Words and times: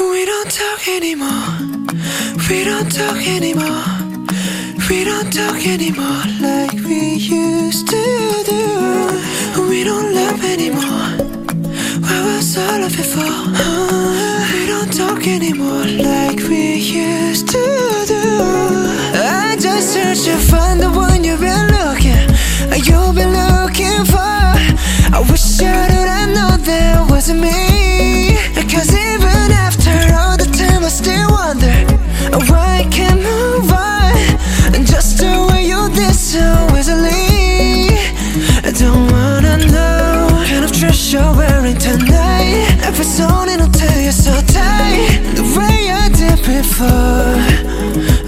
We 0.00 0.24
don't 0.26 0.50
talk 0.50 0.88
anymore. 0.88 1.54
We 2.48 2.64
don't 2.64 2.90
talk 2.90 3.16
anymore. 3.26 3.84
We 4.88 5.04
don't 5.04 5.32
talk 5.32 5.66
anymore 5.66 6.24
like 6.40 6.72
we 6.72 7.14
used 7.14 7.88
to 7.88 8.42
do. 8.44 9.68
We 9.68 9.84
don't 9.84 10.12
love 10.12 10.42
anymore. 10.44 11.08
What 12.00 12.24
was 12.24 12.58
all 12.58 12.82
of 12.82 12.98
it 12.98 13.06
for? 13.06 13.34
We 14.52 14.66
don't 14.66 14.92
talk 14.92 15.26
anymore 15.28 15.86
like 15.86 16.40
we 16.48 16.74
used 16.74 17.48
to 17.50 18.04
do. 18.06 18.24
I 19.14 19.56
just 19.60 19.92
searched 19.92 20.24
to 20.24 20.36
find 20.38 20.80
the 20.80 20.90
one 20.90 21.22
you've 21.22 21.40
been 21.40 21.73
tonight. 42.94 43.00
Every 43.00 43.04
song 43.04 43.48
I'll 43.48 43.70
tell 43.70 44.00
you 44.00 44.12
so 44.12 44.32
tight. 44.52 45.34
The 45.34 45.42
way 45.56 45.90
I 45.90 46.08
did 46.08 46.38
before. 46.44 47.36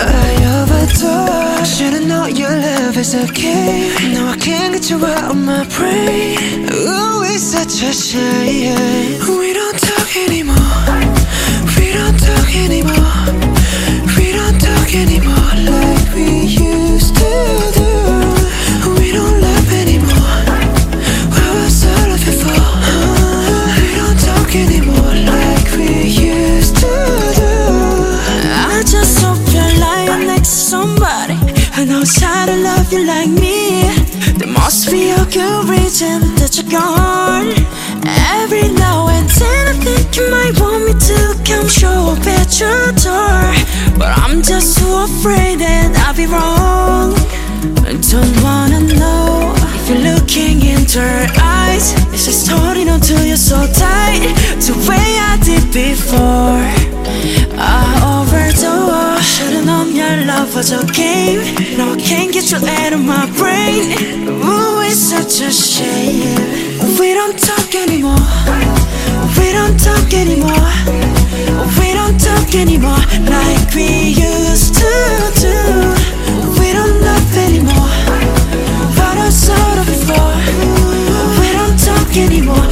I 0.00 0.36
overdosed. 0.60 1.78
Should've 1.78 2.06
known 2.06 2.36
your 2.36 2.50
love 2.50 2.96
is 2.96 3.14
a 3.14 3.26
game. 3.32 4.12
Now 4.12 4.32
I 4.32 4.36
can't 4.36 4.74
get 4.74 4.90
you 4.90 5.04
out 5.04 5.30
of 5.30 5.36
my 5.36 5.64
brain. 5.76 6.68
Ooh, 6.72 7.22
it's 7.24 7.42
such 7.42 7.82
a 7.82 7.92
shame. 7.92 9.38
We 9.38 9.52
don't 9.52 9.71
somebody 30.82 31.36
who 31.74 31.82
knows 31.86 32.16
how 32.16 32.46
to 32.46 32.56
love 32.68 32.92
you 32.92 33.02
like 33.06 33.30
me. 33.44 33.86
There 34.38 34.52
must 34.60 34.90
be 34.90 35.10
a 35.22 35.24
good 35.38 35.62
reason 35.74 36.18
that 36.38 36.52
you're 36.56 36.72
gone. 36.82 37.48
Every 38.38 38.66
now 38.84 38.98
and 39.16 39.28
then 39.40 39.62
I 39.72 39.74
think 39.84 40.04
you 40.16 40.26
might 40.36 40.54
want 40.62 40.82
me 40.86 40.94
to 41.10 41.18
come 41.48 41.68
show 41.80 41.98
up 42.12 42.26
at 42.38 42.50
your 42.62 42.84
door. 43.06 43.42
But 44.00 44.10
I'm 44.24 44.42
just 44.50 44.68
so 44.78 44.88
afraid 45.08 45.56
that 45.64 45.88
I'll 46.02 46.16
be 46.22 46.26
wrong. 46.34 47.10
I 47.90 47.92
don't 48.12 48.36
wanna 48.46 48.80
know 49.00 49.54
if 49.76 49.84
you're 49.88 50.04
looking 50.10 50.56
into 50.74 50.98
her 51.00 51.28
eyes. 51.60 51.84
Is 52.14 52.24
just 52.26 52.50
holding 52.50 52.88
on 52.88 53.00
to 53.08 53.16
you 53.28 53.36
so 53.36 53.58
tight, 53.84 54.22
the 54.66 54.74
way 54.88 55.08
I 55.30 55.34
did 55.48 55.64
before. 55.84 56.66
I 57.56 57.86
overdosed. 58.14 58.71
Was 60.62 60.70
a 60.70 60.92
game. 60.92 61.40
Now 61.76 61.92
I 61.92 61.96
can't 61.96 62.32
get 62.32 62.52
you 62.52 62.58
out 62.58 62.92
of 62.92 63.04
my 63.04 63.26
brain. 63.34 63.98
Ooh, 64.28 64.80
it's 64.86 65.02
such 65.14 65.40
a 65.40 65.50
shame. 65.50 66.38
We 67.00 67.14
don't 67.14 67.36
talk 67.36 67.74
anymore. 67.74 68.22
We 69.38 69.50
don't 69.58 69.76
talk 69.88 70.08
anymore. 70.14 70.70
We 71.78 71.88
don't 71.98 72.18
talk 72.28 72.54
anymore 72.54 73.02
like 73.26 73.74
we 73.74 74.14
used 74.14 74.74
to 74.82 74.92
do. 75.42 75.58
We 76.60 76.68
don't 76.78 76.98
love 77.08 77.36
anymore. 77.46 77.90
What 78.98 79.16
I 79.18 79.30
saw 79.30 79.82
before. 79.82 80.34
We 81.40 81.48
don't 81.58 81.78
talk 81.88 82.16
anymore 82.16 82.71